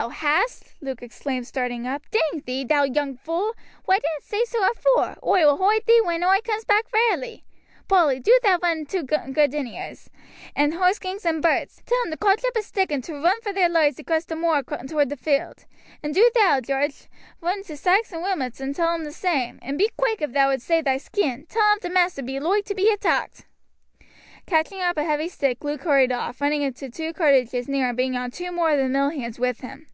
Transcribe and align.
"Thou 0.00 0.08
hast!" 0.08 0.72
Luke 0.80 1.02
exclaimed, 1.02 1.46
starting 1.46 1.86
up. 1.86 2.00
"Dang 2.10 2.40
thee, 2.46 2.64
thou 2.64 2.84
young 2.84 3.16
fool! 3.18 3.54
Why 3.84 3.96
didn't 3.96 4.22
say 4.22 4.44
so 4.46 4.58
afore? 4.70 5.16
Oi 5.22 5.44
will 5.44 5.58
hoide 5.58 5.84
thee 5.84 6.00
when 6.02 6.24
oi 6.24 6.38
comes 6.42 6.64
back 6.64 6.86
rarely! 6.90 7.44
Polly, 7.86 8.18
do 8.18 8.38
thou 8.42 8.58
run 8.62 8.78
into 8.78 9.02
Gardiner's, 9.02 10.08
and 10.56 10.72
Hoskings', 10.72 11.26
and 11.26 11.42
Burt's; 11.42 11.82
tell 11.84 11.98
'em 12.06 12.10
to 12.10 12.16
cotch 12.16 12.42
up 12.46 12.56
a 12.56 12.62
stick 12.62 12.90
and 12.90 13.04
to 13.04 13.12
roon 13.12 13.42
for 13.42 13.52
their 13.52 13.68
loives 13.68 13.98
across 13.98 14.24
t' 14.24 14.34
moor 14.34 14.62
toward 14.62 15.10
t' 15.10 15.16
mill. 15.30 15.52
And 16.02 16.14
do 16.14 16.30
thou, 16.34 16.60
Jarge, 16.60 17.08
roon 17.42 17.58
into 17.58 17.76
Sykes' 17.76 18.12
and 18.12 18.22
Wilmot's 18.22 18.58
and 18.58 18.74
tell 18.74 18.94
'em 18.94 19.04
the 19.04 19.12
same; 19.12 19.58
and 19.60 19.76
be 19.76 19.90
quick 19.98 20.22
if 20.22 20.32
thou 20.32 20.48
would 20.48 20.62
save 20.62 20.84
thy 20.86 20.96
skin. 20.96 21.44
Tell 21.46 21.72
'em 21.72 21.80
t' 21.80 21.90
maister 21.90 22.22
be 22.22 22.40
loike 22.40 22.64
to 22.64 22.74
be 22.74 22.90
attacked." 22.90 23.44
Catching 24.46 24.80
up 24.80 24.96
a 24.96 25.04
heavy 25.04 25.28
stick 25.28 25.62
Luke 25.62 25.82
hurried 25.82 26.10
off, 26.10 26.40
running 26.40 26.62
into 26.62 26.88
two 26.90 27.12
cottages 27.12 27.68
near 27.68 27.88
and 27.88 27.96
bringing 27.96 28.18
on 28.18 28.30
two 28.32 28.50
more 28.50 28.70
of 28.70 28.78
the 28.78 28.88
mill 28.88 29.10
hands 29.10 29.38
with 29.38 29.60
him. 29.60 29.86